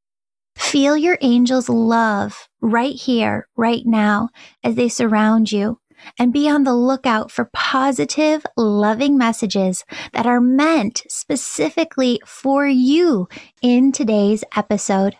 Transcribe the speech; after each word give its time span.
Feel 0.56 0.96
your 0.96 1.18
angels' 1.20 1.68
love 1.68 2.48
right 2.60 2.96
here, 2.96 3.46
right 3.56 3.86
now, 3.86 4.30
as 4.64 4.74
they 4.74 4.88
surround 4.88 5.52
you, 5.52 5.78
and 6.18 6.32
be 6.32 6.48
on 6.48 6.64
the 6.64 6.74
lookout 6.74 7.30
for 7.30 7.48
positive, 7.52 8.44
loving 8.56 9.16
messages 9.16 9.84
that 10.14 10.26
are 10.26 10.40
meant 10.40 11.04
specifically 11.08 12.20
for 12.26 12.66
you 12.66 13.28
in 13.62 13.92
today's 13.92 14.42
episode. 14.56 15.14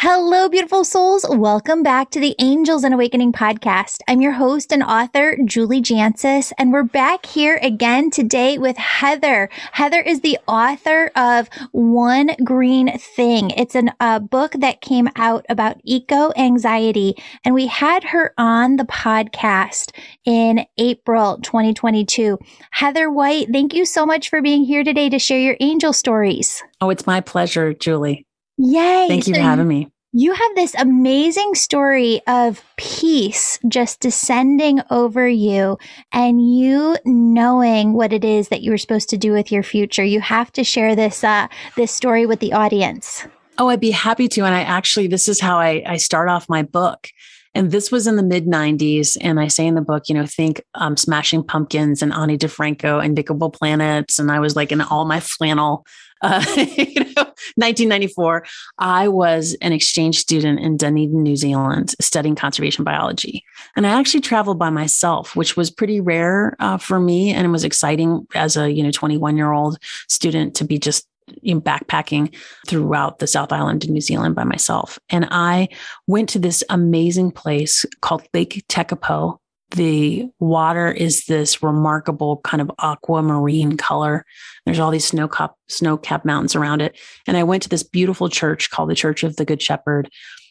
Hello, 0.00 0.48
beautiful 0.48 0.84
souls. 0.84 1.26
Welcome 1.28 1.82
back 1.82 2.10
to 2.10 2.20
the 2.20 2.36
Angels 2.38 2.84
and 2.84 2.94
Awakening 2.94 3.32
podcast. 3.32 3.98
I'm 4.06 4.20
your 4.20 4.30
host 4.30 4.72
and 4.72 4.80
author, 4.80 5.36
Julie 5.44 5.82
Jancius, 5.82 6.52
and 6.56 6.72
we're 6.72 6.84
back 6.84 7.26
here 7.26 7.58
again 7.62 8.12
today 8.12 8.58
with 8.58 8.76
Heather. 8.76 9.50
Heather 9.72 10.00
is 10.00 10.20
the 10.20 10.38
author 10.46 11.10
of 11.16 11.48
One 11.72 12.30
Green 12.44 12.96
Thing. 12.96 13.50
It's 13.50 13.74
a 13.74 14.20
book 14.20 14.52
that 14.60 14.82
came 14.82 15.08
out 15.16 15.44
about 15.48 15.80
eco 15.82 16.32
anxiety, 16.36 17.16
and 17.44 17.52
we 17.52 17.66
had 17.66 18.04
her 18.04 18.32
on 18.38 18.76
the 18.76 18.84
podcast 18.84 19.90
in 20.24 20.64
April 20.78 21.38
2022. 21.38 22.38
Heather 22.70 23.10
White, 23.10 23.48
thank 23.50 23.74
you 23.74 23.84
so 23.84 24.06
much 24.06 24.28
for 24.28 24.42
being 24.42 24.62
here 24.62 24.84
today 24.84 25.08
to 25.08 25.18
share 25.18 25.40
your 25.40 25.56
angel 25.58 25.92
stories. 25.92 26.62
Oh, 26.80 26.90
it's 26.90 27.04
my 27.04 27.20
pleasure, 27.20 27.74
Julie. 27.74 28.27
Yay. 28.58 29.06
Thank 29.08 29.28
you 29.28 29.34
so 29.34 29.40
for 29.40 29.44
having 29.44 29.68
me. 29.68 29.90
You 30.12 30.32
have 30.32 30.54
this 30.54 30.74
amazing 30.74 31.54
story 31.54 32.22
of 32.26 32.64
peace 32.76 33.58
just 33.68 34.00
descending 34.00 34.80
over 34.90 35.28
you 35.28 35.78
and 36.12 36.40
you 36.56 36.96
knowing 37.04 37.92
what 37.92 38.12
it 38.12 38.24
is 38.24 38.48
that 38.48 38.62
you 38.62 38.70
were 38.70 38.78
supposed 38.78 39.10
to 39.10 39.18
do 39.18 39.32
with 39.32 39.52
your 39.52 39.62
future. 39.62 40.02
You 40.02 40.20
have 40.20 40.50
to 40.52 40.64
share 40.64 40.96
this 40.96 41.22
uh, 41.22 41.48
this 41.76 41.92
story 41.92 42.24
with 42.24 42.40
the 42.40 42.54
audience. 42.54 43.26
Oh, 43.58 43.68
I'd 43.68 43.80
be 43.80 43.90
happy 43.90 44.28
to. 44.28 44.44
And 44.44 44.54
I 44.54 44.62
actually, 44.62 45.08
this 45.08 45.28
is 45.28 45.40
how 45.40 45.58
I, 45.58 45.82
I 45.86 45.96
start 45.96 46.28
off 46.28 46.48
my 46.48 46.62
book. 46.62 47.08
And 47.54 47.70
this 47.70 47.90
was 47.90 48.06
in 48.06 48.16
the 48.16 48.22
mid 48.22 48.46
90s. 48.46 49.16
And 49.20 49.40
I 49.40 49.48
say 49.48 49.66
in 49.66 49.74
the 49.74 49.80
book, 49.80 50.04
you 50.08 50.14
know, 50.14 50.26
think 50.26 50.62
um, 50.74 50.96
Smashing 50.96 51.44
Pumpkins 51.44 52.02
and 52.02 52.12
Ani 52.12 52.38
DiFranco 52.38 53.04
and 53.04 53.16
Digable 53.16 53.52
Planets. 53.52 54.18
And 54.18 54.30
I 54.30 54.40
was 54.40 54.56
like 54.56 54.72
in 54.72 54.80
all 54.80 55.04
my 55.04 55.20
flannel 55.20 55.84
uh, 56.22 56.44
you 56.56 56.94
know, 57.14 57.22
1994, 57.54 58.44
I 58.78 59.06
was 59.06 59.56
an 59.62 59.72
exchange 59.72 60.18
student 60.18 60.58
in 60.58 60.76
Dunedin, 60.76 61.22
New 61.22 61.36
Zealand, 61.36 61.94
studying 62.00 62.34
conservation 62.34 62.82
biology. 62.82 63.44
And 63.76 63.86
I 63.86 63.90
actually 63.90 64.22
traveled 64.22 64.58
by 64.58 64.70
myself, 64.70 65.36
which 65.36 65.56
was 65.56 65.70
pretty 65.70 66.00
rare 66.00 66.56
uh, 66.58 66.76
for 66.76 66.98
me. 66.98 67.32
And 67.32 67.46
it 67.46 67.50
was 67.50 67.62
exciting 67.62 68.26
as 68.34 68.56
a, 68.56 68.72
you 68.72 68.82
know, 68.82 68.90
21 68.90 69.36
year 69.36 69.52
old 69.52 69.78
student 70.08 70.56
to 70.56 70.64
be 70.64 70.76
just 70.76 71.06
you 71.42 71.54
know, 71.54 71.60
backpacking 71.60 72.34
throughout 72.66 73.18
the 73.18 73.26
South 73.26 73.52
Island 73.52 73.84
in 73.84 73.92
New 73.92 74.00
Zealand 74.00 74.34
by 74.34 74.44
myself. 74.44 74.98
And 75.10 75.26
I 75.30 75.68
went 76.06 76.28
to 76.30 76.38
this 76.38 76.64
amazing 76.68 77.32
place 77.32 77.84
called 78.00 78.22
Lake 78.32 78.64
Tekapo 78.68 79.38
the 79.72 80.28
water 80.38 80.90
is 80.90 81.26
this 81.26 81.62
remarkable 81.62 82.38
kind 82.38 82.60
of 82.60 82.70
aquamarine 82.78 83.76
color. 83.76 84.24
There's 84.64 84.78
all 84.78 84.90
these 84.90 85.04
snow 85.04 85.28
cap 85.28 85.54
snow 85.68 85.98
capped 85.98 86.24
mountains 86.24 86.56
around 86.56 86.80
it. 86.80 86.96
And 87.26 87.36
I 87.36 87.42
went 87.42 87.62
to 87.64 87.68
this 87.68 87.82
beautiful 87.82 88.28
church 88.28 88.70
called 88.70 88.90
the 88.90 88.94
Church 88.94 89.22
of 89.22 89.36
the 89.36 89.44
Good 89.44 89.60
Shepherd. 89.60 90.08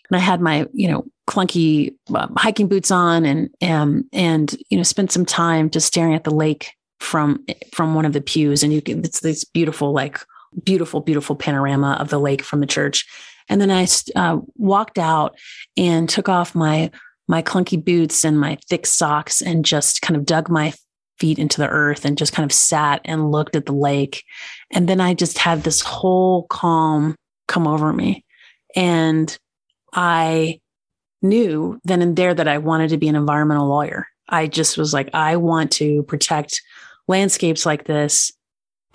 And 0.09 0.17
I 0.17 0.19
had 0.19 0.39
my, 0.39 0.67
you 0.71 0.87
know, 0.87 1.05
clunky 1.27 1.95
uh, 2.13 2.27
hiking 2.37 2.67
boots 2.67 2.91
on 2.91 3.25
and, 3.25 3.49
um, 3.61 4.03
and, 4.13 4.55
you 4.69 4.77
know, 4.77 4.83
spent 4.83 5.11
some 5.11 5.25
time 5.25 5.69
just 5.69 5.87
staring 5.87 6.13
at 6.13 6.23
the 6.23 6.33
lake 6.33 6.73
from, 6.99 7.43
from 7.73 7.95
one 7.95 8.05
of 8.05 8.13
the 8.13 8.21
pews. 8.21 8.63
And 8.63 8.71
you 8.71 8.81
can, 8.81 8.99
it's 8.99 9.19
this 9.19 9.43
beautiful, 9.43 9.91
like 9.91 10.23
beautiful, 10.63 11.01
beautiful 11.01 11.35
panorama 11.35 11.97
of 11.99 12.09
the 12.09 12.19
lake 12.19 12.41
from 12.41 12.59
the 12.59 12.67
church. 12.67 13.05
And 13.49 13.61
then 13.61 13.71
I 13.71 13.87
uh, 14.15 14.39
walked 14.55 14.97
out 14.97 15.37
and 15.77 16.09
took 16.09 16.29
off 16.29 16.55
my 16.55 16.91
my 17.29 17.41
clunky 17.41 17.83
boots 17.83 18.23
and 18.23 18.39
my 18.39 18.57
thick 18.69 18.85
socks 18.85 19.41
and 19.41 19.65
just 19.65 20.01
kind 20.01 20.15
of 20.15 20.25
dug 20.25 20.49
my 20.49 20.73
feet 21.19 21.39
into 21.39 21.57
the 21.59 21.67
earth 21.67 22.05
and 22.05 22.17
just 22.17 22.31
kind 22.31 22.49
of 22.49 22.55
sat 22.55 23.01
and 23.03 23.31
looked 23.31 23.55
at 23.55 23.65
the 23.65 23.73
lake. 23.73 24.23
And 24.71 24.87
then 24.87 25.01
I 25.01 25.13
just 25.13 25.37
had 25.37 25.63
this 25.63 25.81
whole 25.81 26.43
calm 26.43 27.15
come 27.47 27.67
over 27.67 27.91
me. 27.91 28.23
And 28.75 29.35
I 29.93 30.61
knew 31.21 31.79
then 31.83 32.01
and 32.01 32.15
there 32.15 32.33
that 32.33 32.47
I 32.47 32.59
wanted 32.59 32.89
to 32.89 32.97
be 32.97 33.07
an 33.07 33.15
environmental 33.15 33.67
lawyer. 33.67 34.07
I 34.29 34.47
just 34.47 34.77
was 34.77 34.93
like, 34.93 35.09
I 35.13 35.37
want 35.37 35.71
to 35.73 36.03
protect 36.03 36.61
landscapes 37.07 37.65
like 37.65 37.85
this 37.85 38.31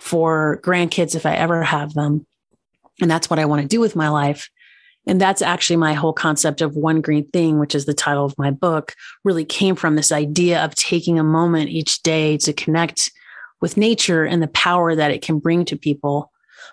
for 0.03 0.59
grandkids 0.61 1.15
if 1.15 1.25
I 1.25 1.33
ever 1.35 1.63
have 1.63 1.93
them. 1.93 2.27
And 2.99 3.09
that's 3.09 3.29
what 3.29 3.39
I 3.39 3.45
want 3.45 3.61
to 3.61 3.67
do 3.69 3.79
with 3.79 3.95
my 3.95 4.09
life. 4.09 4.49
And 5.07 5.19
that's 5.19 5.41
actually 5.41 5.77
my 5.77 5.93
whole 5.93 6.11
concept 6.11 6.59
of 6.59 6.75
one 6.75 6.99
green 6.99 7.25
thing, 7.29 7.57
which 7.57 7.73
is 7.73 7.85
the 7.85 7.93
title 7.93 8.25
of 8.25 8.37
my 8.37 8.51
book, 8.51 8.95
really 9.23 9.45
came 9.45 9.77
from 9.77 9.95
this 9.95 10.11
idea 10.11 10.63
of 10.63 10.75
taking 10.75 11.19
a 11.19 11.23
moment 11.23 11.69
each 11.69 12.03
day 12.03 12.37
to 12.39 12.51
connect 12.51 13.13
with 13.61 13.77
nature 13.77 14.25
and 14.25 14.43
the 14.43 14.49
power 14.49 14.93
that 14.93 15.11
it 15.11 15.21
can 15.21 15.39
bring 15.39 15.63
to 15.65 15.77
people. 15.77 16.29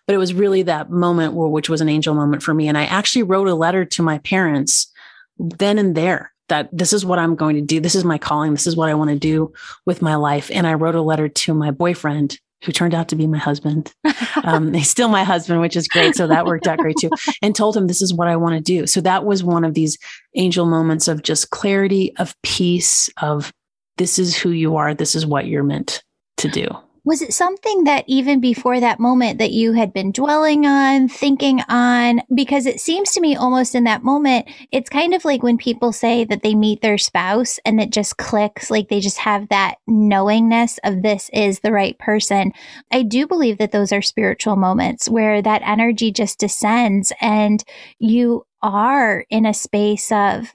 But 0.09 0.15
it 0.15 0.19
was 0.19 0.35
really 0.35 0.63
that 0.63 0.91
moment 0.91 1.35
which 1.35 1.69
was 1.69 1.81
an 1.81 1.89
angel 1.89 2.15
moment 2.15 2.43
for 2.43 2.53
me. 2.53 2.67
And 2.67 2.77
I 2.77 2.87
actually 2.87 3.23
wrote 3.23 3.47
a 3.47 3.55
letter 3.55 3.85
to 3.85 4.03
my 4.03 4.19
parents 4.19 4.93
then 5.39 5.79
and 5.79 5.95
there 5.95 6.33
that 6.49 6.69
this 6.77 6.93
is 6.93 7.07
what 7.07 7.21
I'm 7.21 7.37
going 7.37 7.55
to 7.55 7.63
do. 7.63 7.79
This 7.79 7.95
is 7.95 8.05
my 8.05 8.19
calling. 8.19 8.51
This 8.51 8.67
is 8.67 8.75
what 8.75 8.89
I 8.89 8.95
want 8.95 9.11
to 9.11 9.19
do 9.19 9.53
with 9.87 10.03
my 10.03 10.17
life. 10.17 10.51
And 10.53 10.67
I 10.67 10.75
wrote 10.75 10.97
a 10.97 11.01
letter 11.01 11.29
to 11.29 11.55
my 11.55 11.71
boyfriend 11.71 12.37
who 12.65 12.73
turned 12.73 12.95
out 12.95 13.09
to 13.09 13.17
be 13.17 13.27
my 13.27 13.39
husband. 13.39 13.93
Um, 14.45 14.73
he's 14.73 14.89
still 14.89 15.09
my 15.09 15.25
husband, 15.25 15.61
which 15.61 15.77
is 15.77 15.89
great. 15.89 16.15
So 16.15 16.27
that 16.27 16.47
worked 16.47 16.67
out 16.67 16.79
great 16.79 16.97
too. 16.99 17.11
And 17.43 17.55
told 17.55 17.77
him 17.77 17.89
this 17.89 18.01
is 18.01 18.15
what 18.15 18.29
I 18.29 18.37
want 18.37 18.55
to 18.55 18.61
do. 18.61 18.87
So 18.87 19.01
that 19.01 19.25
was 19.25 19.43
one 19.43 19.65
of 19.65 19.75
these 19.75 19.99
angel 20.35 20.67
moments 20.67 21.09
of 21.09 21.23
just 21.23 21.51
clarity, 21.51 22.15
of 22.17 22.35
peace, 22.43 23.11
of 23.21 23.53
this 23.99 24.19
is 24.19 24.37
who 24.37 24.51
you 24.51 24.77
are. 24.77 24.95
This 24.95 25.15
is 25.15 25.27
what 25.27 25.47
you're 25.47 25.65
meant 25.65 26.03
to 26.39 26.49
do. 26.49 26.69
Was 27.05 27.23
it 27.23 27.33
something 27.33 27.85
that 27.85 28.05
even 28.07 28.41
before 28.41 28.79
that 28.79 29.01
moment 29.01 29.39
that 29.39 29.53
you 29.53 29.73
had 29.73 29.93
been 29.93 30.13
dwelling 30.13 30.67
on, 30.67 31.09
thinking 31.09 31.61
on? 31.69 32.21
Because 32.35 32.67
it 32.67 32.81
seems 32.81 33.13
to 33.13 33.21
me 33.21 33.35
almost 33.35 33.75
in 33.75 33.85
that 33.85 34.05
moment, 34.05 34.49
it's 34.71 34.91
kind 34.91 35.15
of 35.15 35.25
like 35.25 35.43
when 35.43 35.57
people 35.57 35.93
say 35.93 36.25
that 36.25 36.43
they 36.43 36.55
meet 36.55 36.83
their 36.83 36.99
spouse 36.99 37.59
and 37.65 37.81
it 37.81 37.91
just 37.91 38.19
clicks, 38.19 38.71
like 38.71 38.89
they 38.89 39.01
just 39.01 39.19
have 39.19 39.49
that 39.49 39.77
knowingness 39.87 40.79
of 40.85 41.03
this 41.03 41.31
is 41.33 41.61
the 41.61 41.73
right 41.73 41.99
person. 41.99 42.53
I 42.93 43.03
do 43.03 43.27
believe 43.27 43.59
that 43.59 43.73
those 43.73 43.93
are 43.93 44.03
spiritual 44.03 44.57
moments 44.57 45.09
where 45.09 45.41
that 45.41 45.63
energy 45.65 46.13
just 46.13 46.39
descends 46.39 47.13
and 47.21 47.65
you 47.99 48.45
are 48.63 49.25
in 49.31 49.47
a 49.47 49.55
space 49.55 50.13
of 50.13 50.53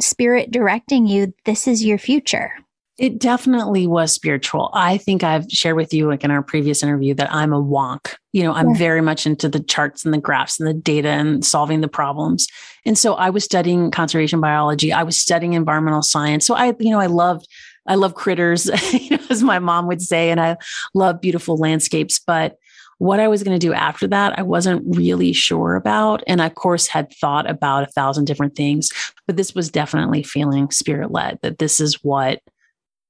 spirit 0.00 0.50
directing 0.50 1.06
you. 1.06 1.32
This 1.44 1.68
is 1.68 1.84
your 1.84 1.98
future. 1.98 2.52
It 2.98 3.18
definitely 3.18 3.86
was 3.86 4.12
spiritual. 4.12 4.70
I 4.72 4.96
think 4.96 5.22
I've 5.22 5.46
shared 5.50 5.76
with 5.76 5.92
you, 5.92 6.08
like 6.08 6.24
in 6.24 6.30
our 6.30 6.42
previous 6.42 6.82
interview, 6.82 7.12
that 7.14 7.32
I'm 7.32 7.52
a 7.52 7.62
wonk. 7.62 8.14
You 8.32 8.44
know, 8.44 8.54
I'm 8.54 8.70
yeah. 8.70 8.78
very 8.78 9.02
much 9.02 9.26
into 9.26 9.50
the 9.50 9.60
charts 9.60 10.04
and 10.04 10.14
the 10.14 10.18
graphs 10.18 10.58
and 10.58 10.66
the 10.66 10.72
data 10.72 11.08
and 11.08 11.44
solving 11.44 11.82
the 11.82 11.88
problems. 11.88 12.48
And 12.86 12.96
so 12.96 13.14
I 13.14 13.28
was 13.28 13.44
studying 13.44 13.90
conservation 13.90 14.40
biology. 14.40 14.94
I 14.94 15.02
was 15.02 15.20
studying 15.20 15.52
environmental 15.52 16.02
science. 16.02 16.46
So 16.46 16.54
I, 16.54 16.74
you 16.78 16.90
know, 16.90 17.00
I 17.00 17.06
loved, 17.06 17.46
I 17.86 17.96
love 17.96 18.14
critters, 18.14 18.66
you 18.92 19.18
know, 19.18 19.22
as 19.28 19.42
my 19.42 19.58
mom 19.58 19.86
would 19.88 20.00
say, 20.00 20.30
and 20.30 20.40
I 20.40 20.56
love 20.94 21.20
beautiful 21.20 21.58
landscapes. 21.58 22.18
But 22.18 22.56
what 22.98 23.20
I 23.20 23.28
was 23.28 23.42
going 23.42 23.58
to 23.58 23.66
do 23.66 23.74
after 23.74 24.06
that, 24.08 24.38
I 24.38 24.42
wasn't 24.42 24.96
really 24.96 25.34
sure 25.34 25.74
about. 25.74 26.22
And 26.26 26.40
I, 26.40 26.46
of 26.46 26.54
course, 26.54 26.86
had 26.86 27.12
thought 27.12 27.48
about 27.48 27.86
a 27.86 27.92
thousand 27.92 28.24
different 28.24 28.56
things, 28.56 28.90
but 29.26 29.36
this 29.36 29.54
was 29.54 29.70
definitely 29.70 30.22
feeling 30.22 30.70
spirit 30.70 31.10
led 31.10 31.38
that 31.42 31.58
this 31.58 31.78
is 31.78 32.02
what 32.02 32.40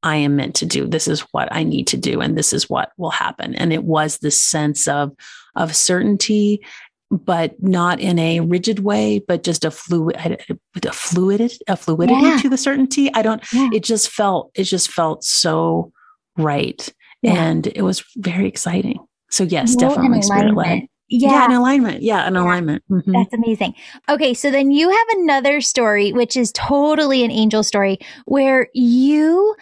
I 0.02 0.16
am 0.16 0.36
meant 0.36 0.54
to 0.56 0.66
do. 0.66 0.86
This 0.86 1.08
is 1.08 1.20
what 1.32 1.48
I 1.50 1.64
need 1.64 1.86
to 1.88 1.96
do, 1.96 2.20
and 2.20 2.36
this 2.36 2.52
is 2.52 2.68
what 2.70 2.92
will 2.96 3.10
happen. 3.10 3.54
And 3.54 3.72
it 3.72 3.84
was 3.84 4.18
this 4.18 4.40
sense 4.40 4.86
of 4.86 5.12
of 5.54 5.74
certainty, 5.74 6.64
but 7.10 7.60
not 7.62 7.98
in 8.00 8.18
a 8.18 8.40
rigid 8.40 8.80
way, 8.80 9.18
but 9.18 9.42
just 9.42 9.64
a 9.64 9.70
fluid, 9.70 10.16
a 10.16 10.92
fluid, 10.92 11.52
a 11.66 11.76
fluidity 11.76 12.20
yeah. 12.20 12.38
to 12.38 12.48
the 12.48 12.58
certainty. 12.58 13.12
I 13.14 13.22
don't. 13.22 13.42
Yeah. 13.52 13.70
It 13.72 13.84
just 13.84 14.10
felt. 14.10 14.50
It 14.54 14.64
just 14.64 14.90
felt 14.90 15.24
so 15.24 15.92
right, 16.36 16.88
Yeah. 17.22 17.32
And 17.34 17.66
it 17.66 17.82
was 17.82 18.04
very 18.16 18.46
exciting. 18.46 18.98
So 19.30 19.44
yes, 19.44 19.74
definitely 19.74 20.22
spirit 20.22 20.54
led. 20.54 20.86
Yeah. 21.08 21.30
yeah, 21.30 21.44
an 21.44 21.52
alignment. 21.52 22.02
Yeah, 22.02 22.26
an 22.26 22.34
yeah. 22.34 22.42
alignment. 22.42 22.82
Mm-hmm. 22.90 23.12
That's 23.12 23.32
amazing. 23.32 23.74
Okay, 24.08 24.34
so 24.34 24.50
then 24.50 24.70
you 24.70 24.90
have 24.90 25.06
another 25.18 25.60
story, 25.60 26.12
which 26.12 26.36
is 26.36 26.50
totally 26.52 27.22
an 27.24 27.30
angel 27.30 27.62
story, 27.62 27.98
where 28.24 28.68
you 28.74 29.54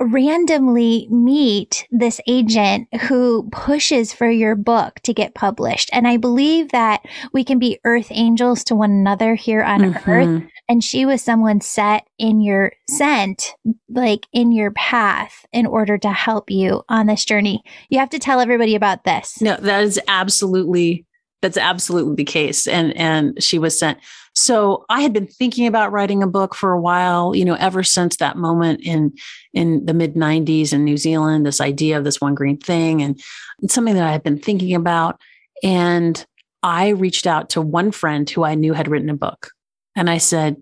randomly 0.00 1.06
meet 1.10 1.86
this 1.90 2.20
agent 2.26 2.88
who 3.02 3.48
pushes 3.52 4.12
for 4.12 4.28
your 4.28 4.56
book 4.56 5.00
to 5.00 5.14
get 5.14 5.34
published. 5.34 5.90
And 5.92 6.08
I 6.08 6.16
believe 6.16 6.70
that 6.72 7.02
we 7.32 7.44
can 7.44 7.58
be 7.58 7.78
earth 7.84 8.08
angels 8.10 8.64
to 8.64 8.74
one 8.74 8.90
another 8.90 9.34
here 9.34 9.62
on 9.62 9.80
mm-hmm. 9.80 10.10
earth. 10.10 10.42
And 10.68 10.82
she 10.82 11.04
was 11.04 11.22
someone 11.22 11.60
set 11.60 12.08
in 12.18 12.40
your 12.40 12.72
scent, 12.88 13.54
like 13.88 14.26
in 14.32 14.50
your 14.50 14.70
path 14.72 15.44
in 15.52 15.66
order 15.66 15.98
to 15.98 16.10
help 16.10 16.50
you 16.50 16.82
on 16.88 17.06
this 17.06 17.24
journey. 17.24 17.62
You 17.90 17.98
have 17.98 18.10
to 18.10 18.18
tell 18.18 18.40
everybody 18.40 18.74
about 18.74 19.04
this. 19.04 19.40
No, 19.40 19.56
that 19.56 19.84
is 19.84 20.00
absolutely 20.08 21.04
that's 21.44 21.58
absolutely 21.58 22.14
the 22.14 22.24
case. 22.24 22.66
And 22.66 22.96
and 22.96 23.40
she 23.42 23.58
was 23.58 23.78
sent. 23.78 23.98
So 24.34 24.86
I 24.88 25.02
had 25.02 25.12
been 25.12 25.26
thinking 25.26 25.66
about 25.66 25.92
writing 25.92 26.22
a 26.22 26.26
book 26.26 26.54
for 26.54 26.72
a 26.72 26.80
while, 26.80 27.34
you 27.34 27.44
know, 27.44 27.54
ever 27.56 27.82
since 27.82 28.16
that 28.16 28.38
moment 28.38 28.80
in 28.80 29.12
in 29.52 29.84
the 29.84 29.92
mid 29.92 30.14
90s 30.14 30.72
in 30.72 30.84
New 30.84 30.96
Zealand, 30.96 31.44
this 31.44 31.60
idea 31.60 31.98
of 31.98 32.04
this 32.04 32.18
one 32.18 32.34
green 32.34 32.56
thing 32.56 33.02
and 33.02 33.20
it's 33.62 33.74
something 33.74 33.94
that 33.94 34.08
I 34.08 34.12
had 34.12 34.22
been 34.22 34.38
thinking 34.38 34.74
about. 34.74 35.20
And 35.62 36.24
I 36.62 36.88
reached 36.88 37.26
out 37.26 37.50
to 37.50 37.60
one 37.60 37.92
friend 37.92 38.28
who 38.28 38.42
I 38.42 38.54
knew 38.54 38.72
had 38.72 38.88
written 38.88 39.10
a 39.10 39.14
book. 39.14 39.50
And 39.94 40.08
I 40.08 40.16
said, 40.16 40.56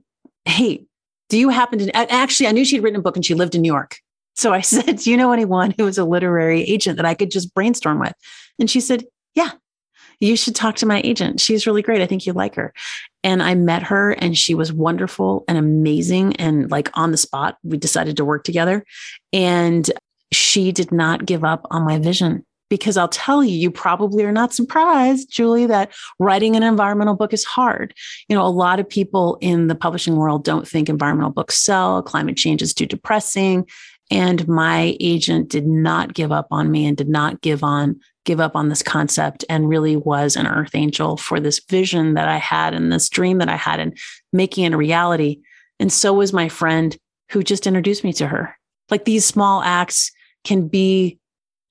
Hey, 0.46 0.84
do 1.29 1.38
you 1.38 1.49
happen 1.50 1.79
to 1.79 1.96
actually 1.96 2.49
I 2.49 2.52
knew 2.52 2.64
she'd 2.64 2.82
written 2.82 2.99
a 2.99 3.02
book 3.02 3.14
and 3.14 3.25
she 3.25 3.34
lived 3.34 3.55
in 3.55 3.62
New 3.62 3.73
York. 3.73 3.99
So 4.34 4.52
I 4.52 4.61
said, 4.73 4.96
Do 4.96 5.12
you 5.12 5.17
know 5.17 5.31
anyone 5.31 5.75
who 5.79 5.84
was 5.84 5.96
a 5.96 6.05
literary 6.05 6.62
agent 6.62 6.96
that 6.96 7.06
I 7.06 7.14
could 7.14 7.31
just 7.31 7.55
brainstorm 7.55 8.00
with? 8.00 8.14
And 8.58 8.69
she 8.69 8.81
said, 8.81 9.05
Yeah, 9.37 9.52
you 10.22 10.36
should 10.36 10.54
talk 10.54 10.76
to 10.76 10.86
my 10.86 11.00
agent. 11.04 11.40
She's 11.40 11.66
really 11.66 11.82
great. 11.82 12.00
I 12.00 12.06
think 12.06 12.26
you 12.26 12.32
like 12.32 12.54
her. 12.54 12.72
And 13.24 13.42
I 13.42 13.54
met 13.56 13.82
her 13.82 14.12
and 14.12 14.38
she 14.38 14.54
was 14.54 14.72
wonderful 14.72 15.44
and 15.48 15.58
amazing. 15.58 16.36
And 16.36 16.70
like 16.70 16.90
on 16.94 17.10
the 17.10 17.16
spot, 17.16 17.58
we 17.64 17.76
decided 17.76 18.16
to 18.16 18.24
work 18.24 18.44
together. 18.44 18.84
And 19.32 19.90
she 20.30 20.70
did 20.70 20.92
not 20.92 21.26
give 21.26 21.44
up 21.44 21.66
on 21.70 21.84
my 21.84 21.98
vision 21.98 22.46
because 22.70 22.96
I'll 22.96 23.08
tell 23.08 23.42
you, 23.42 23.54
you 23.54 23.70
probably 23.70 24.24
are 24.24 24.32
not 24.32 24.54
surprised, 24.54 25.30
Julie, 25.30 25.66
that 25.66 25.92
writing 26.19 26.56
an 26.56 26.62
environmental 26.62 27.14
book 27.14 27.32
is 27.32 27.44
hard. 27.44 27.92
You 28.28 28.36
know, 28.36 28.46
a 28.46 28.48
lot 28.48 28.78
of 28.78 28.88
people 28.88 29.38
in 29.40 29.66
the 29.66 29.74
publishing 29.74 30.16
world 30.16 30.44
don't 30.44 30.66
think 30.66 30.88
environmental 30.88 31.32
books 31.32 31.58
sell, 31.58 32.00
climate 32.00 32.36
change 32.36 32.62
is 32.62 32.72
too 32.72 32.86
depressing. 32.86 33.66
And 34.10 34.46
my 34.46 34.96
agent 35.00 35.48
did 35.48 35.66
not 35.66 36.14
give 36.14 36.30
up 36.30 36.46
on 36.50 36.70
me 36.70 36.86
and 36.86 36.96
did 36.96 37.08
not 37.08 37.40
give 37.40 37.64
on 37.64 38.00
give 38.24 38.40
up 38.40 38.54
on 38.54 38.69
this 38.69 38.82
concept 38.82 39.44
and 39.48 39.69
really 39.69 39.96
was 39.96 40.36
an 40.36 40.46
earth 40.46 40.74
angel 40.74 41.16
for 41.16 41.40
this 41.40 41.60
vision 41.69 42.14
that 42.14 42.28
I 42.28 42.38
had 42.38 42.74
and 42.74 42.92
this 42.92 43.08
dream 43.08 43.38
that 43.38 43.48
I 43.48 43.56
had 43.56 43.80
and 43.80 43.96
making 44.32 44.64
it 44.64 44.72
a 44.72 44.76
reality. 44.76 45.40
And 45.80 45.92
so 45.92 46.12
was 46.12 46.32
my 46.32 46.48
friend 46.48 46.96
who 47.30 47.42
just 47.42 47.66
introduced 47.66 48.04
me 48.04 48.12
to 48.14 48.28
her. 48.28 48.56
Like 48.90 49.04
these 49.04 49.24
small 49.24 49.62
acts 49.62 50.12
can 50.44 50.69
be 50.69 51.19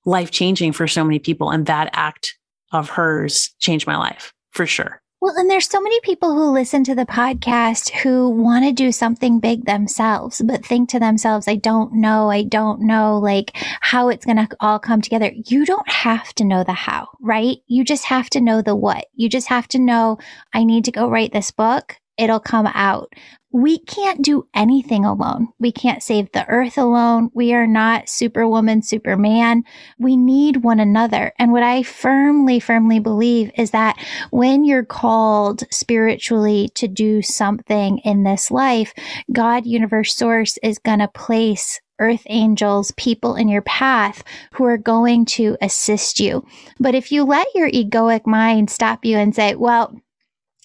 life 0.04 0.30
changing 0.30 0.72
for 0.72 0.88
so 0.88 1.04
many 1.04 1.18
people. 1.18 1.50
And 1.50 1.66
that 1.66 1.90
act 1.92 2.36
of 2.72 2.90
hers 2.90 3.54
changed 3.58 3.86
my 3.86 3.96
life 3.96 4.32
for 4.50 4.66
sure. 4.66 5.01
Well, 5.22 5.36
and 5.36 5.48
there's 5.48 5.68
so 5.68 5.80
many 5.80 6.00
people 6.00 6.34
who 6.34 6.50
listen 6.50 6.82
to 6.82 6.96
the 6.96 7.06
podcast 7.06 7.90
who 7.90 8.28
want 8.28 8.64
to 8.64 8.72
do 8.72 8.90
something 8.90 9.38
big 9.38 9.66
themselves, 9.66 10.42
but 10.44 10.66
think 10.66 10.88
to 10.88 10.98
themselves, 10.98 11.46
I 11.46 11.54
don't 11.54 11.92
know, 11.92 12.28
I 12.28 12.42
don't 12.42 12.80
know 12.80 13.20
like 13.20 13.52
how 13.54 14.08
it's 14.08 14.24
going 14.24 14.38
to 14.38 14.48
all 14.58 14.80
come 14.80 15.00
together. 15.00 15.30
You 15.32 15.64
don't 15.64 15.88
have 15.88 16.32
to 16.34 16.44
know 16.44 16.64
the 16.64 16.72
how, 16.72 17.06
right? 17.20 17.58
You 17.68 17.84
just 17.84 18.06
have 18.06 18.30
to 18.30 18.40
know 18.40 18.62
the 18.62 18.74
what. 18.74 19.06
You 19.14 19.28
just 19.28 19.46
have 19.46 19.68
to 19.68 19.78
know, 19.78 20.18
I 20.52 20.64
need 20.64 20.86
to 20.86 20.90
go 20.90 21.08
write 21.08 21.32
this 21.32 21.52
book 21.52 22.00
it'll 22.22 22.40
come 22.40 22.68
out. 22.68 23.12
We 23.50 23.80
can't 23.80 24.22
do 24.22 24.46
anything 24.54 25.04
alone. 25.04 25.48
We 25.58 25.72
can't 25.72 26.02
save 26.02 26.32
the 26.32 26.46
earth 26.48 26.78
alone. 26.78 27.30
We 27.34 27.52
are 27.52 27.66
not 27.66 28.08
superwoman, 28.08 28.80
superman. 28.80 29.64
We 29.98 30.16
need 30.16 30.58
one 30.58 30.80
another. 30.80 31.32
And 31.38 31.52
what 31.52 31.62
I 31.62 31.82
firmly, 31.82 32.60
firmly 32.60 32.98
believe 32.98 33.50
is 33.58 33.72
that 33.72 33.98
when 34.30 34.64
you're 34.64 34.84
called 34.84 35.64
spiritually 35.70 36.70
to 36.76 36.88
do 36.88 37.20
something 37.20 37.98
in 37.98 38.22
this 38.22 38.50
life, 38.50 38.94
God, 39.32 39.66
universe, 39.66 40.14
source 40.14 40.56
is 40.62 40.78
going 40.78 41.00
to 41.00 41.08
place 41.08 41.78
earth 41.98 42.22
angels, 42.26 42.92
people 42.96 43.34
in 43.34 43.48
your 43.48 43.62
path 43.62 44.24
who 44.54 44.64
are 44.64 44.78
going 44.78 45.24
to 45.24 45.56
assist 45.60 46.20
you. 46.20 46.44
But 46.80 46.94
if 46.94 47.12
you 47.12 47.24
let 47.24 47.48
your 47.54 47.70
egoic 47.70 48.26
mind 48.26 48.70
stop 48.70 49.04
you 49.04 49.18
and 49.18 49.34
say, 49.34 49.56
well, 49.56 49.94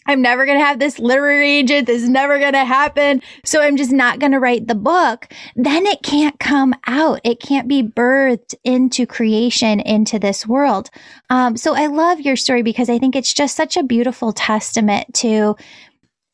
I'm 0.07 0.21
never 0.21 0.45
going 0.45 0.57
to 0.57 0.65
have 0.65 0.80
this 0.80 1.00
literary 1.00 1.57
agent. 1.57 1.88
This 1.88 2.01
is 2.01 2.09
never 2.09 2.39
going 2.39 2.54
to 2.54 2.65
happen. 2.65 3.21
So 3.44 3.62
I'm 3.62 3.77
just 3.77 3.92
not 3.92 4.19
going 4.19 4.31
to 4.31 4.39
write 4.39 4.68
the 4.68 4.75
book. 4.75 5.27
Then 5.56 5.86
it 5.86 6.01
can't 6.01 6.39
come 6.39 6.74
out. 6.88 7.19
It 7.24 7.39
can't 7.39 7.68
be 7.68 7.83
birthed 7.83 8.56
into 8.63 9.06
creation, 9.06 9.80
into 9.81 10.18
this 10.18 10.48
world. 10.48 10.89
Um, 11.30 11.57
so 11.57 11.75
I 11.75 11.88
love 11.88 12.21
your 12.21 12.36
story 12.36 12.63
because 12.63 12.89
I 12.89 13.00
think 13.00 13.15
it's 13.15 13.33
just 13.33 13.56
such 13.56 13.77
a 13.77 13.83
beautiful 13.83 14.31
testament 14.31 15.13
to 15.15 15.56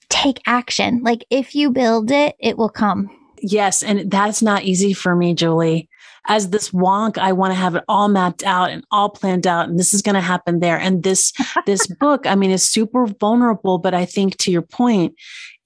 take 0.09 0.39
action. 0.45 1.01
Like 1.03 1.25
if 1.29 1.55
you 1.55 1.71
build 1.71 2.11
it, 2.11 2.35
it 2.39 2.57
will 2.57 2.69
come. 2.69 3.09
Yes. 3.41 3.83
And 3.83 4.09
that's 4.09 4.41
not 4.41 4.63
easy 4.63 4.93
for 4.93 5.15
me, 5.15 5.33
Julie 5.33 5.89
as 6.27 6.49
this 6.49 6.69
wonk, 6.69 7.17
I 7.17 7.31
want 7.33 7.51
to 7.51 7.59
have 7.59 7.75
it 7.75 7.83
all 7.87 8.07
mapped 8.07 8.43
out 8.43 8.69
and 8.69 8.83
all 8.91 9.09
planned 9.09 9.45
out. 9.45 9.67
And 9.67 9.77
this 9.77 9.93
is 9.93 10.01
going 10.01 10.15
to 10.15 10.21
happen 10.21 10.59
there. 10.59 10.79
And 10.79 11.03
this, 11.03 11.33
this 11.65 11.87
book, 11.99 12.25
I 12.25 12.35
mean, 12.35 12.51
is 12.51 12.63
super 12.63 13.05
vulnerable, 13.05 13.77
but 13.77 13.93
I 13.93 14.05
think 14.05 14.37
to 14.37 14.51
your 14.51 14.61
point, 14.61 15.15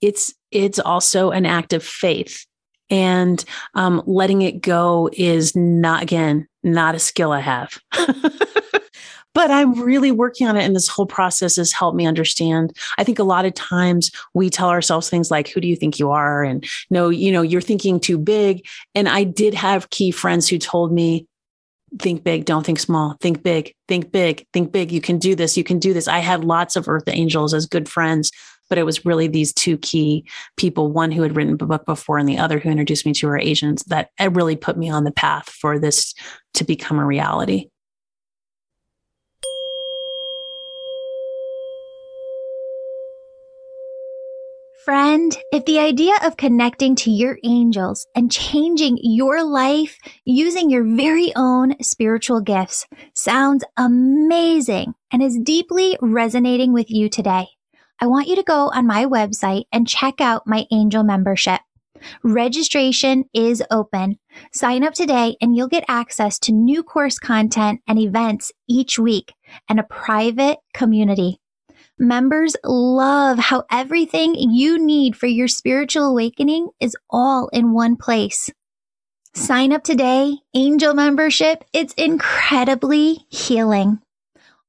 it's, 0.01 0.33
it's 0.51 0.80
also 0.80 1.31
an 1.31 1.45
act 1.45 1.74
of 1.74 1.83
faith 1.83 2.45
and 2.89 3.44
um, 3.74 4.01
letting 4.06 4.42
it 4.42 4.62
go 4.62 5.09
is 5.13 5.56
not 5.56 6.01
again 6.01 6.48
not 6.63 6.95
a 6.95 7.00
skill 7.00 7.31
i 7.31 7.39
have 7.39 7.77
but 9.33 9.51
I'm 9.51 9.79
really 9.79 10.12
working 10.12 10.47
on 10.47 10.57
it. 10.57 10.63
And 10.63 10.75
this 10.75 10.88
whole 10.88 11.06
process 11.06 11.57
has 11.57 11.71
helped 11.71 11.95
me 11.95 12.07
understand. 12.07 12.75
I 12.97 13.03
think 13.03 13.19
a 13.19 13.24
lot 13.24 13.45
of 13.45 13.53
times 13.53 14.12
we 14.33 14.50
tell 14.50 14.69
ourselves 14.69 15.09
things 15.09 15.29
like, 15.29 15.47
who 15.47 15.62
do 15.62 15.68
you 15.68 15.75
think 15.75 16.00
you 16.00 16.12
are? 16.12 16.44
And 16.44 16.68
no, 16.89 17.09
you 17.09 17.31
know, 17.31 17.44
you're 17.44 17.62
thinking 17.62 18.00
too 18.00 18.18
big. 18.18 18.65
And 18.95 19.07
I 19.07 19.24
did 19.24 19.53
have 19.53 19.89
key 19.91 20.12
friends 20.12 20.47
who 20.47 20.57
told 20.57 20.91
me, 20.91 21.27
think 22.00 22.24
big, 22.24 22.46
don't 22.46 22.65
think 22.65 22.79
small, 22.79 23.15
think 23.22 23.43
big, 23.43 23.74
think 23.88 24.12
big, 24.12 24.46
think 24.53 24.72
big. 24.72 24.91
You 24.91 25.01
can 25.01 25.19
do 25.19 25.36
this. 25.36 25.55
You 25.55 25.63
can 25.63 25.79
do 25.79 25.93
this. 25.93 26.07
I 26.07 26.19
had 26.19 26.43
lots 26.43 26.75
of 26.75 26.89
earth 26.89 27.07
angels 27.07 27.53
as 27.53 27.65
good 27.65 27.88
friends 27.88 28.31
but 28.69 28.77
it 28.77 28.84
was 28.84 29.05
really 29.05 29.27
these 29.27 29.53
two 29.53 29.77
key 29.77 30.25
people 30.57 30.91
one 30.91 31.12
who 31.12 31.22
had 31.22 31.36
written 31.36 31.53
a 31.53 31.65
book 31.65 31.86
before 31.86 32.17
and 32.17 32.27
the 32.27 32.38
other 32.38 32.60
who 32.60 32.69
introduced 32.69 33.05
me 33.05 33.13
to 33.13 33.27
her 33.27 33.38
agents 33.38 33.84
that 33.86 34.10
eh, 34.19 34.29
really 34.31 34.55
put 34.55 34.77
me 34.77 34.89
on 34.89 35.03
the 35.03 35.12
path 35.12 35.50
for 35.50 35.79
this 35.79 36.13
to 36.53 36.63
become 36.63 37.00
a 37.00 37.05
reality 37.05 37.69
Friend, 44.86 45.36
if 45.51 45.65
the 45.65 45.79
idea 45.79 46.13
of 46.24 46.38
connecting 46.38 46.96
to 46.98 47.12
your 47.12 47.39
angels 47.43 48.05
and 48.15 48.31
changing 48.31 49.00
your 49.01 49.43
life 49.43 49.98
using 50.24 50.69
your 50.69 50.84
very 50.84 51.34
own 51.36 51.81
spiritual 51.81 52.41
gifts 52.41 52.86
sounds 53.13 53.63
amazing 53.75 54.93
and 55.12 55.24
is 55.24 55.39
deeply 55.43 55.98
resonating 56.00 56.74
with 56.74 56.91
you 56.91 57.10
today, 57.10 57.48
I 58.00 58.05
want 58.05 58.27
you 58.27 58.36
to 58.36 58.43
go 58.43 58.69
on 58.69 58.86
my 58.86 59.05
website 59.05 59.63
and 59.72 59.88
check 59.88 60.22
out 60.22 60.43
my 60.46 60.65
angel 60.72 61.03
membership. 61.03 61.60
Registration 62.24 63.25
is 63.34 63.63
open. 63.72 64.19
Sign 64.53 64.84
up 64.84 64.93
today 64.93 65.36
and 65.41 65.55
you'll 65.55 65.67
get 65.67 65.86
access 65.88 66.38
to 66.39 66.51
new 66.51 66.84
course 66.84 67.17
content 67.17 67.81
and 67.88 67.98
events 67.98 68.51
each 68.69 69.00
week 69.00 69.34
and 69.67 69.79
a 69.79 69.84
private 69.84 70.60
community. 70.74 71.39
Members 72.00 72.56
love 72.63 73.39
how 73.39 73.63
everything 73.72 74.36
you 74.36 74.77
need 74.77 75.16
for 75.16 75.25
your 75.25 75.48
spiritual 75.48 76.06
awakening 76.06 76.70
is 76.80 76.96
all 77.10 77.48
in 77.48 77.74
one 77.74 77.96
place. 77.96 78.51
Sign 79.34 79.74
up 79.74 79.84
today, 79.84 80.38
Angel 80.54 80.94
membership. 80.94 81.63
It's 81.74 81.96
incredibly 81.96 83.25
healing. 83.30 84.00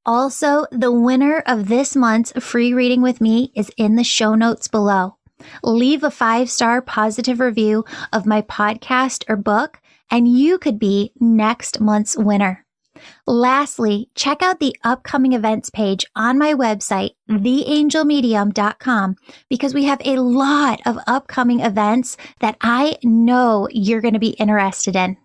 Also, 0.07 0.65
the 0.73 0.91
winner 0.91 1.43
of 1.47 1.69
this 1.69 1.95
month's 1.95 2.33
free 2.41 2.73
reading 2.73 3.03
with 3.03 3.21
me 3.21 3.53
is 3.55 3.71
in 3.77 3.97
the 3.97 4.05
show 4.05 4.35
notes 4.35 4.67
below. 4.67 5.17
Leave 5.63 6.03
a 6.03 6.11
five 6.11 6.51
star 6.51 6.81
positive 6.81 7.41
review 7.41 7.85
of 8.11 8.25
my 8.25 8.41
podcast 8.41 9.25
or 9.29 9.37
book, 9.37 9.83
and 10.11 10.27
you 10.29 10.57
could 10.57 10.79
be 10.79 11.13
next 11.21 11.79
month's 11.79 12.17
winner. 12.17 12.65
Lastly, 13.27 14.09
check 14.15 14.43
out 14.43 14.61
the 14.61 14.77
upcoming 14.85 15.33
events 15.33 15.71
page 15.71 16.05
on 16.17 16.39
my 16.39 16.55
website, 16.55 17.11
theangelmedium.com, 17.29 19.17
because 19.49 19.75
we 19.75 19.85
have 19.85 20.01
a 20.05 20.17
lot 20.17 20.81
of 20.87 20.99
upcoming 21.07 21.61
events 21.61 22.17
that 22.41 22.57
I 22.61 22.97
know 23.03 23.69
you're 23.71 24.01
going 24.01 24.15
to 24.15 24.21
be 24.21 24.31
interested 24.31 24.97
in. 24.97 25.17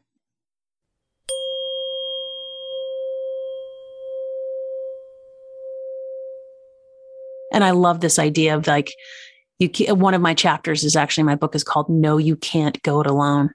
And 7.53 7.63
I 7.63 7.71
love 7.71 7.99
this 7.99 8.17
idea 8.17 8.57
of 8.57 8.65
like, 8.65 8.91
you 9.59 9.69
can, 9.69 9.99
one 9.99 10.15
of 10.15 10.21
my 10.21 10.33
chapters 10.33 10.83
is 10.83 10.95
actually 10.95 11.23
my 11.23 11.35
book 11.35 11.55
is 11.55 11.63
called 11.63 11.87
No 11.87 12.17
You 12.17 12.35
Can't 12.35 12.81
Go 12.81 12.99
It 13.01 13.07
Alone. 13.07 13.51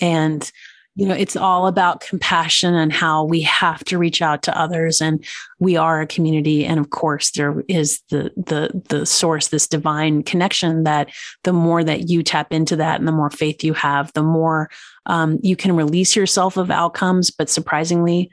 And 0.00 0.50
you 0.96 1.06
know 1.06 1.14
it's 1.14 1.36
all 1.36 1.66
about 1.66 2.00
compassion 2.00 2.74
and 2.74 2.92
how 2.92 3.24
we 3.24 3.40
have 3.40 3.82
to 3.84 3.98
reach 3.98 4.22
out 4.22 4.42
to 4.42 4.58
others 4.58 5.00
and 5.00 5.24
we 5.58 5.76
are 5.76 6.00
a 6.00 6.06
community 6.06 6.64
and 6.64 6.78
of 6.78 6.90
course 6.90 7.32
there 7.32 7.62
is 7.68 8.00
the 8.10 8.30
the 8.36 8.82
the 8.88 9.04
source 9.04 9.48
this 9.48 9.66
divine 9.66 10.22
connection 10.22 10.84
that 10.84 11.10
the 11.42 11.52
more 11.52 11.82
that 11.82 12.08
you 12.08 12.22
tap 12.22 12.52
into 12.52 12.76
that 12.76 12.98
and 12.98 13.08
the 13.08 13.12
more 13.12 13.30
faith 13.30 13.64
you 13.64 13.74
have 13.74 14.12
the 14.12 14.22
more 14.22 14.70
um, 15.06 15.38
you 15.42 15.56
can 15.56 15.76
release 15.76 16.14
yourself 16.14 16.56
of 16.56 16.70
outcomes 16.70 17.30
but 17.30 17.50
surprisingly 17.50 18.30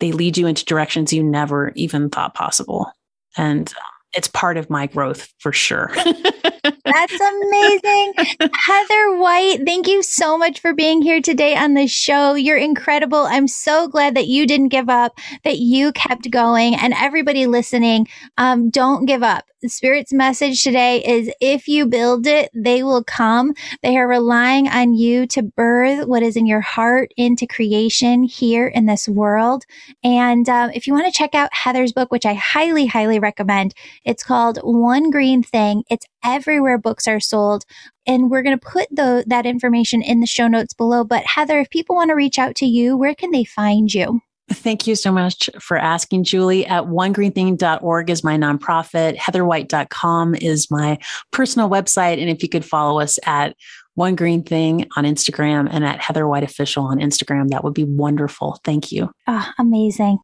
they 0.00 0.12
lead 0.12 0.36
you 0.36 0.46
into 0.46 0.64
directions 0.64 1.12
you 1.12 1.22
never 1.22 1.72
even 1.74 2.10
thought 2.10 2.34
possible. 2.34 2.92
And 3.36 3.68
um, 3.68 3.82
it's 4.12 4.28
part 4.28 4.56
of 4.56 4.70
my 4.70 4.86
growth 4.86 5.32
for 5.38 5.52
sure 5.52 5.90
That's 6.84 7.18
amazing. 7.18 8.12
Heather 8.66 9.16
White, 9.16 9.60
thank 9.64 9.88
you 9.88 10.02
so 10.02 10.36
much 10.36 10.60
for 10.60 10.74
being 10.74 11.00
here 11.00 11.20
today 11.20 11.56
on 11.56 11.74
the 11.74 11.86
show. 11.86 12.34
You're 12.34 12.58
incredible. 12.58 13.20
I'm 13.20 13.48
so 13.48 13.88
glad 13.88 14.14
that 14.16 14.28
you 14.28 14.46
didn't 14.46 14.68
give 14.68 14.90
up, 14.90 15.18
that 15.44 15.58
you 15.58 15.92
kept 15.92 16.30
going. 16.30 16.74
And 16.74 16.92
everybody 16.94 17.46
listening, 17.46 18.06
um, 18.36 18.70
don't 18.70 19.06
give 19.06 19.22
up. 19.22 19.44
The 19.62 19.70
Spirit's 19.70 20.12
message 20.12 20.62
today 20.62 21.02
is 21.02 21.30
if 21.40 21.68
you 21.68 21.86
build 21.86 22.26
it, 22.26 22.50
they 22.52 22.82
will 22.82 23.02
come. 23.02 23.54
They 23.82 23.96
are 23.96 24.06
relying 24.06 24.68
on 24.68 24.92
you 24.92 25.26
to 25.28 25.42
birth 25.42 26.06
what 26.06 26.22
is 26.22 26.36
in 26.36 26.44
your 26.44 26.60
heart 26.60 27.12
into 27.16 27.46
creation 27.46 28.24
here 28.24 28.66
in 28.68 28.84
this 28.84 29.08
world. 29.08 29.64
And 30.02 30.46
um, 30.50 30.70
if 30.74 30.86
you 30.86 30.92
want 30.92 31.06
to 31.06 31.18
check 31.18 31.34
out 31.34 31.48
Heather's 31.54 31.94
book, 31.94 32.12
which 32.12 32.26
I 32.26 32.34
highly, 32.34 32.84
highly 32.84 33.18
recommend, 33.18 33.72
it's 34.04 34.22
called 34.22 34.58
One 34.58 35.10
Green 35.10 35.42
Thing. 35.42 35.82
It's 35.88 36.04
everywhere 36.22 36.73
books 36.78 37.06
are 37.06 37.20
sold. 37.20 37.64
And 38.06 38.30
we're 38.30 38.42
going 38.42 38.58
to 38.58 38.66
put 38.66 38.88
the, 38.90 39.24
that 39.26 39.46
information 39.46 40.02
in 40.02 40.20
the 40.20 40.26
show 40.26 40.48
notes 40.48 40.74
below. 40.74 41.04
But 41.04 41.24
Heather, 41.24 41.60
if 41.60 41.70
people 41.70 41.96
want 41.96 42.10
to 42.10 42.14
reach 42.14 42.38
out 42.38 42.54
to 42.56 42.66
you, 42.66 42.96
where 42.96 43.14
can 43.14 43.30
they 43.30 43.44
find 43.44 43.92
you? 43.92 44.20
Thank 44.50 44.86
you 44.86 44.94
so 44.94 45.10
much 45.10 45.48
for 45.58 45.78
asking, 45.78 46.24
Julie. 46.24 46.66
At 46.66 46.84
onegreenthing.org 46.84 48.10
is 48.10 48.22
my 48.22 48.36
nonprofit. 48.36 49.16
Heatherwhite.com 49.16 50.34
is 50.34 50.70
my 50.70 50.98
personal 51.32 51.70
website. 51.70 52.20
And 52.20 52.28
if 52.28 52.42
you 52.42 52.48
could 52.50 52.64
follow 52.64 53.00
us 53.00 53.18
at 53.24 53.56
One 53.94 54.14
Green 54.14 54.42
Thing 54.42 54.86
on 54.96 55.04
Instagram 55.04 55.68
and 55.70 55.82
at 55.82 56.00
Heather 56.00 56.28
White 56.28 56.42
Official 56.42 56.84
on 56.84 56.98
Instagram, 56.98 57.48
that 57.50 57.64
would 57.64 57.74
be 57.74 57.84
wonderful. 57.84 58.60
Thank 58.64 58.92
you. 58.92 59.10
Oh, 59.26 59.48
amazing. 59.58 60.18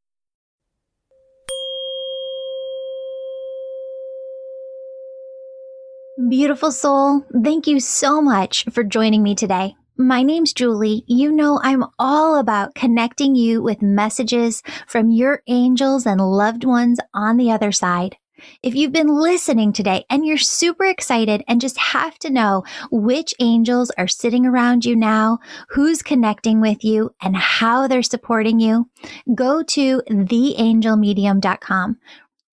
Beautiful 6.28 6.72
soul, 6.72 7.24
thank 7.44 7.66
you 7.66 7.78
so 7.78 8.20
much 8.20 8.64
for 8.70 8.82
joining 8.82 9.22
me 9.22 9.34
today. 9.34 9.76
My 9.96 10.22
name's 10.22 10.52
Julie. 10.52 11.04
You 11.06 11.30
know, 11.30 11.60
I'm 11.62 11.84
all 11.98 12.38
about 12.38 12.74
connecting 12.74 13.36
you 13.36 13.62
with 13.62 13.80
messages 13.80 14.62
from 14.86 15.10
your 15.10 15.42
angels 15.46 16.06
and 16.06 16.20
loved 16.20 16.64
ones 16.64 16.98
on 17.14 17.36
the 17.36 17.52
other 17.52 17.70
side. 17.70 18.16
If 18.62 18.74
you've 18.74 18.92
been 18.92 19.08
listening 19.08 19.72
today 19.72 20.04
and 20.10 20.26
you're 20.26 20.36
super 20.36 20.84
excited 20.84 21.44
and 21.46 21.60
just 21.60 21.78
have 21.78 22.18
to 22.18 22.30
know 22.30 22.64
which 22.90 23.32
angels 23.38 23.90
are 23.96 24.08
sitting 24.08 24.44
around 24.44 24.84
you 24.84 24.96
now, 24.96 25.38
who's 25.68 26.02
connecting 26.02 26.60
with 26.60 26.84
you, 26.84 27.14
and 27.22 27.36
how 27.36 27.86
they're 27.86 28.02
supporting 28.02 28.58
you, 28.58 28.90
go 29.34 29.62
to 29.62 30.02
theangelmedium.com. 30.10 31.98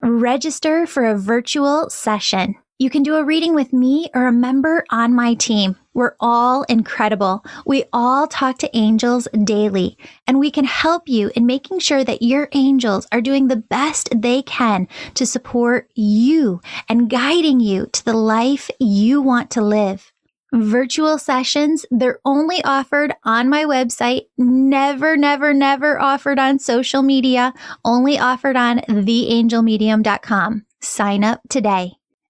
Register 0.02 0.86
for 0.86 1.06
a 1.06 1.18
virtual 1.18 1.90
session. 1.90 2.56
You 2.80 2.92
can 2.92 3.02
do 3.02 3.16
a 3.16 3.24
reading 3.24 3.56
with 3.56 3.74
me 3.74 4.08
or 4.14 4.28
a 4.28 4.32
member 4.32 4.86
on 4.92 5.16
my 5.16 5.34
team. 5.34 5.76
We're 5.96 6.14
all 6.20 6.62
incredible. 6.70 7.44
We 7.66 7.86
all 7.92 8.28
talk 8.28 8.60
to 8.60 8.78
angels 8.78 9.28
daily, 9.44 9.98
and 10.28 10.38
we 10.38 10.52
can 10.52 10.66
help 10.66 11.10
you 11.10 11.32
in 11.36 11.48
making 11.48 11.80
sure 11.80 12.04
that 12.04 12.22
your 12.22 12.50
angels 12.52 13.08
are 13.12 13.20
doing 13.20 13.48
the 13.48 13.56
best 13.56 14.10
they 14.16 14.44
can 14.44 14.88
to 15.16 15.26
support 15.26 15.90
you 15.96 16.62
and 16.88 17.10
guiding 17.10 17.62
you 17.62 17.88
to 17.94 18.06
the 18.06 18.14
life 18.14 18.70
you 18.80 19.24
want 19.24 19.50
to 19.52 19.64
live. 19.64 20.14
Virtual 20.54 21.18
sessions, 21.18 21.84
they're 21.90 22.20
only 22.26 22.64
offered 22.64 23.12
on 23.24 23.50
my 23.50 23.66
website, 23.66 24.28
never, 24.38 25.18
never, 25.18 25.52
never 25.52 26.00
offered 26.00 26.38
on 26.38 26.60
social 26.60 27.02
media, 27.02 27.56
only 27.84 28.20
offered 28.20 28.56
on 28.56 28.82
theangelmedium.com. 28.82 30.66
Sign 30.80 31.24
up 31.24 31.42
today. 31.50 31.97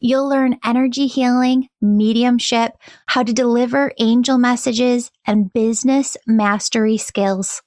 You'll 0.00 0.28
learn 0.28 0.58
energy 0.64 1.06
healing, 1.06 1.68
mediumship, 1.80 2.72
how 3.06 3.22
to 3.22 3.32
deliver 3.32 3.92
angel 3.98 4.38
messages, 4.38 5.10
and 5.26 5.52
business 5.52 6.16
mastery 6.26 6.96
skills. 6.96 7.62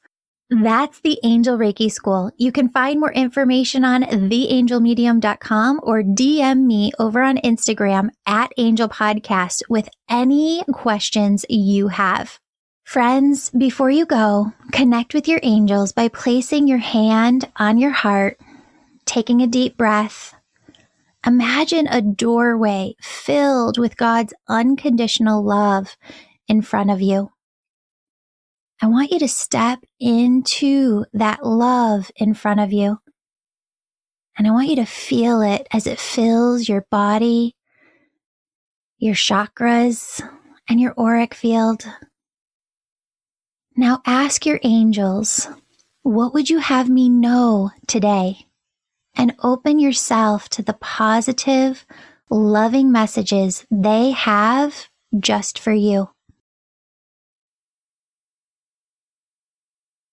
That's 0.49 0.99
the 0.99 1.19
Angel 1.23 1.57
Reiki 1.57 1.91
School. 1.91 2.31
You 2.37 2.51
can 2.51 2.69
find 2.69 2.99
more 2.99 3.11
information 3.11 3.83
on 3.83 4.03
theangelmedium.com 4.03 5.79
or 5.81 6.03
DM 6.03 6.65
me 6.65 6.91
over 6.99 7.23
on 7.23 7.37
Instagram 7.37 8.09
at 8.27 8.51
Angel 8.57 8.87
Podcast 8.87 9.63
with 9.67 9.89
any 10.09 10.63
questions 10.71 11.45
you 11.49 11.87
have. 11.87 12.39
Friends, 12.83 13.49
before 13.49 13.89
you 13.89 14.05
go, 14.05 14.53
connect 14.71 15.13
with 15.13 15.27
your 15.27 15.39
angels 15.41 15.91
by 15.91 16.09
placing 16.09 16.67
your 16.67 16.77
hand 16.77 17.49
on 17.55 17.77
your 17.77 17.91
heart, 17.91 18.39
taking 19.05 19.41
a 19.41 19.47
deep 19.47 19.77
breath, 19.77 20.35
Imagine 21.25 21.87
a 21.87 22.01
doorway 22.01 22.95
filled 23.01 23.77
with 23.77 23.97
God's 23.97 24.33
unconditional 24.49 25.43
love 25.43 25.95
in 26.47 26.61
front 26.61 26.91
of 26.91 27.01
you. 27.01 27.31
I 28.81 28.87
want 28.87 29.11
you 29.11 29.19
to 29.19 29.27
step 29.29 29.79
into 29.99 31.05
that 31.13 31.45
love 31.45 32.11
in 32.17 32.33
front 32.33 32.59
of 32.59 32.73
you. 32.73 32.99
And 34.37 34.47
I 34.47 34.51
want 34.51 34.67
you 34.67 34.75
to 34.77 34.85
feel 34.85 35.41
it 35.41 35.67
as 35.71 35.87
it 35.87 35.99
fills 35.99 36.67
your 36.67 36.85
body, 36.91 37.55
your 38.97 39.15
chakras, 39.15 40.21
and 40.67 40.81
your 40.81 40.93
auric 40.99 41.33
field. 41.33 41.85
Now 43.77 44.01
ask 44.05 44.45
your 44.45 44.59
angels, 44.63 45.47
what 46.01 46.33
would 46.33 46.49
you 46.49 46.57
have 46.57 46.89
me 46.89 47.07
know 47.07 47.71
today? 47.87 48.47
And 49.15 49.35
open 49.43 49.79
yourself 49.79 50.49
to 50.49 50.61
the 50.63 50.73
positive, 50.73 51.85
loving 52.29 52.91
messages 52.91 53.65
they 53.69 54.11
have 54.11 54.87
just 55.19 55.59
for 55.59 55.73
you. 55.73 56.09